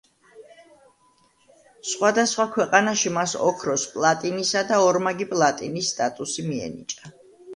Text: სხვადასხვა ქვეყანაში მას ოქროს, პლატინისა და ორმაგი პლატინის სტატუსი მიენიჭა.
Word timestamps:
სხვადასხვა 1.89 2.45
ქვეყანაში 2.55 3.11
მას 3.17 3.35
ოქროს, 3.49 3.83
პლატინისა 3.97 4.63
და 4.71 4.79
ორმაგი 4.89 5.27
პლატინის 5.35 5.93
სტატუსი 5.97 6.47
მიენიჭა. 6.49 7.13